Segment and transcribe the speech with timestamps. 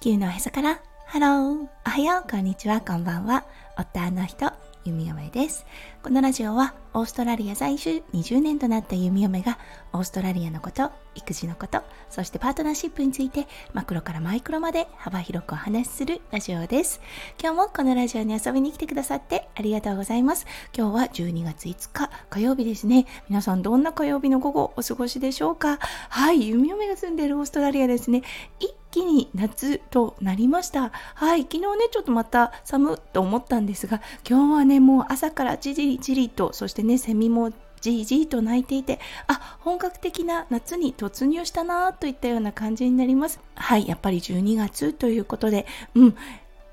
[0.00, 0.80] 地球のへそから。
[1.06, 2.30] ハローおはよう。
[2.30, 2.80] こんにちは。
[2.80, 3.44] こんばんは。
[3.76, 4.52] 夫の人
[4.84, 5.66] 弓嫁です。
[6.04, 9.58] このラジオはオーストラリア在住20年となった弓嫁が
[9.92, 17.00] オーストラリアのこと育児のことそしてパートナーシップについてマクロからマイクロまで幅広くお話しするラジオです。
[17.42, 20.46] 今日もこのラジオに遊びに来てくださってありがとうございます。
[20.76, 23.06] 今日は12月5日火曜日ですね。
[23.28, 25.78] 皆さんどんな火曜日の午後お過ごしでしょうか？
[26.08, 28.22] はい弓嫁が住んでいるオーストラリアですね。
[28.60, 30.92] 一気に夏となりました。
[31.14, 43.40] はい、昨日ね、ちょっとまた寒っと思ったんですが、今日はね、もう朝からじりじりと、そしてね、セミもじいじいと鳴いていて、あ、本格的な夏に突入したなといったような感じになります。
[43.54, 46.16] はい、やっぱり12月ということで、うん、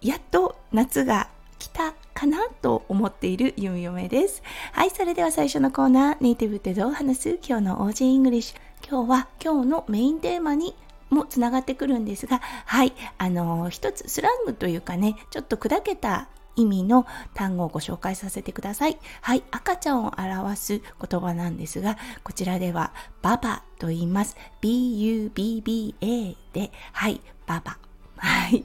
[0.00, 1.28] やっと夏が
[1.58, 4.42] 来たかなと思っているゆみよめです。
[4.72, 7.38] はい、それでは最初のコーナー、ネイティブってどう話す？
[7.46, 8.56] 今日の Aussie English。
[8.88, 10.74] 今日は今日のメインテーマに
[11.10, 16.28] もつながってくるんですが、はい、あの一つスラングというかね、ちょっと砕けた
[16.58, 18.98] 意味の単語をご紹介させてください。
[19.20, 22.92] はい、赤ちゃんを表す言葉なんですが、こちらでは
[23.22, 24.36] bubba と言います。
[24.60, 27.78] B-U-B-B-A で、はい、 bubba。
[28.16, 28.64] はい、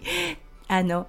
[0.67, 1.07] あの、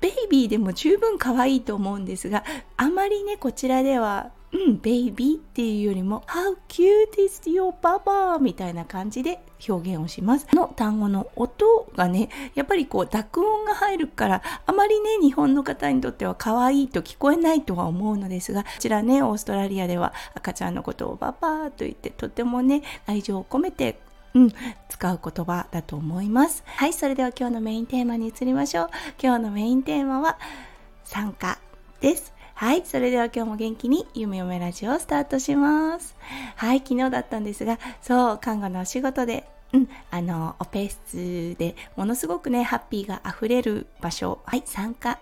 [0.00, 2.44] ベイビーでも十分可愛いと思うんですが、
[2.76, 8.38] あまりね、こちらではうん、ベイビーっていうよりも How cute is your papa?
[8.38, 10.46] みたいな感じで表現をします。
[10.52, 23.98] の単語の音がね、やっぱりこう濁音が入るから、あまりね、日本の方にとっては可愛いと聞こえないとは思うのですが、こちらね、オーストラリアでは赤ちゃんのことをパパと言って、とてもね、愛情を込めて
[24.34, 24.52] うん、
[24.88, 26.64] 使う言葉だと思います。
[26.66, 28.90] はい、それでは今日のメインテーマに移りましょう。
[29.22, 30.38] 今日のメインテーマは
[31.04, 31.58] 参加
[32.00, 32.33] です。
[32.64, 36.16] はい、それでは今日も元気に夢嫁ラジオをスタートします。
[36.56, 45.18] はい、昨日だったんですが、そう、看護のお仕事でうん、あの、オペ室でものすごくね、ハッピーが溢れる場所、はい、参加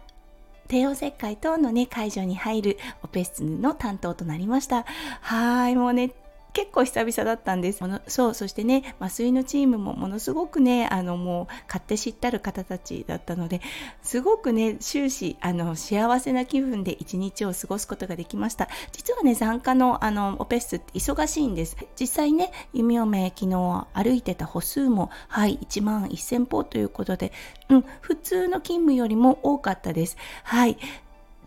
[0.69, 4.85] 帝王切開等のね、会場に入るオペ室の担当となりました。
[5.21, 6.13] はい、もうね、
[6.53, 7.81] 結構久々だったんです。
[8.09, 13.61] そうそしてね麻酔のチームもものすごくねあのもう勝手知ったる方たちだったので
[14.03, 18.69] すごくね終始あの幸せな気分で一日を過ごすことができました。
[18.93, 21.77] 実はね産科のあのオペ室って忙しいんです。
[21.99, 27.33] 実際ね弓嫁昨日歩いてた歩数もはい1万1000歩ということで、
[27.69, 30.17] うん、普通の勤務よりも多かったです。
[30.45, 30.77] はい。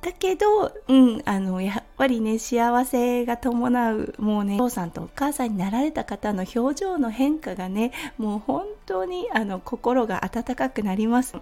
[0.06, 11.36] だけど、うん、あの、やぱりね、幸せが伴う、もうね、お父さんとお母さんになられた方の表情の変化がね、もう本当に、あの、心が温かくなります。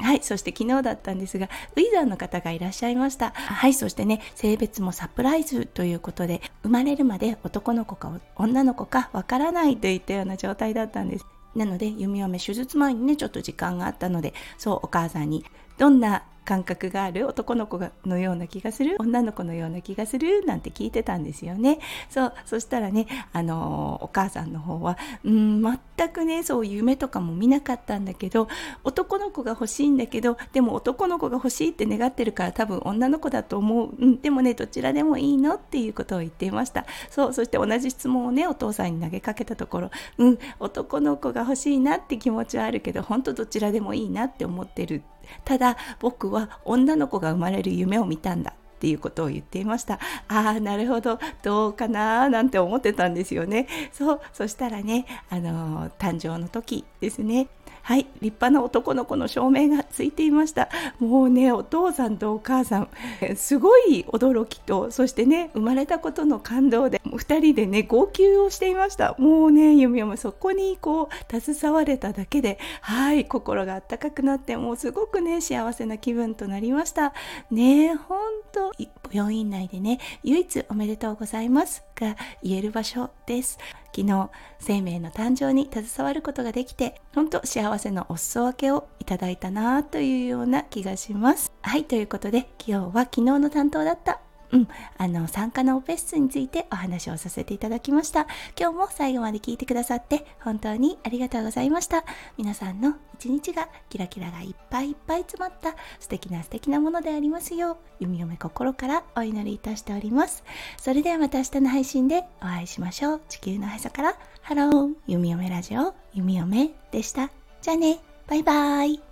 [0.00, 0.20] はい。
[0.22, 3.32] そして昨日だったんですが、ウィザーの方がいらっしゃいました。
[3.34, 3.74] はい。
[3.74, 11.26] そしてね、性別もサプライズということで、生まれるまで男の子か女の子かわからないといったような状態だったんです。
[11.56, 15.44] なので、弓嫁手術前にね、ちょっと時間があったので、そう、お母さんに、
[15.78, 21.78] どんな感覚がある男の子のような気がする女の子のような気がするなんて聞いてたんですよね。
[22.08, 28.48] そうそしたらねあのお母さんの方はうん全くねそう夢とかも見なかったんだけど
[28.82, 36.86] 男の子が欲しいんだけどでも男の子が欲しいって願ってるから多分女の子だと思う、うん、でもねどちらでもいいのっていうことを言っていました。
[37.10, 49.98] そうそして同じ質問をねお父さんに投げかけたところうん男の子が欲しいなって気持ちはあるけど本当どちらでもいいなって思ってるってただ僕は女の子が生まれる夢を見たんだっていうことを言っていました。
[50.28, 51.18] ああなるほど。
[51.42, 53.66] どうかななんて思ってたんですよね。
[53.92, 57.48] そうそしたらねあの誕生の時ですね。
[57.88, 60.68] はい立派な男の子の証明がついていました。
[60.98, 62.88] もうねお父さんとお母さん
[63.34, 69.16] すごい驚きとそしてね生まれたことの感動で2人でね号泣をしていました。
[69.18, 77.14] もうねゆみもそこにこう携われただけではい心があったかくなってもうすごくね幸せな気分となりました。
[77.50, 78.18] ね本
[78.52, 78.70] 当
[79.10, 83.58] 病院内でね唯一おめでとうございますが言える場所です。
[83.94, 84.30] 昨日
[84.60, 91.52] 生命の誕生に携わることができて本当幸せのお裾分けをいただいたなというような気がします。
[91.62, 94.20] はいということで今日は昨日の担当だった
[94.52, 98.26] うん、あの参加のオペ室についてお話をさせていただきました。
[98.58, 102.04] 今日も最後まで聞いてくださって本当にありがとうございました。
[102.36, 110.44] 皆さんの一日がキラキラがいっぱいいっぱい詰まった素敵な素敵なものでありますよう弓嫁心からお祈りいたしております。
[110.78, 113.20] それではまた明日の配信でお会いしましょう。
[113.28, 114.94] 地球のへそからハロー。
[115.06, 117.30] 弓嫁ラジオ弓嫁でした。
[117.60, 117.98] じゃあね。
[118.28, 119.07] バイバーイ。